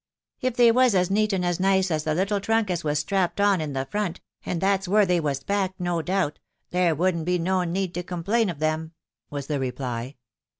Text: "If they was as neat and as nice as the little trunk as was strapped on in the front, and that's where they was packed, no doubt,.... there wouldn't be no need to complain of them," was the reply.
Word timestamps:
"If 0.41 0.55
they 0.55 0.71
was 0.71 0.95
as 0.95 1.11
neat 1.11 1.31
and 1.31 1.45
as 1.45 1.59
nice 1.59 1.91
as 1.91 2.05
the 2.05 2.15
little 2.15 2.39
trunk 2.39 2.71
as 2.71 2.83
was 2.83 2.97
strapped 2.97 3.39
on 3.39 3.61
in 3.61 3.73
the 3.73 3.85
front, 3.85 4.19
and 4.43 4.59
that's 4.59 4.87
where 4.87 5.05
they 5.05 5.19
was 5.19 5.43
packed, 5.43 5.79
no 5.79 6.01
doubt,.... 6.01 6.39
there 6.71 6.95
wouldn't 6.95 7.25
be 7.25 7.37
no 7.37 7.63
need 7.65 7.93
to 7.93 8.01
complain 8.01 8.49
of 8.49 8.57
them," 8.57 8.93
was 9.29 9.45
the 9.45 9.59
reply. 9.59 10.15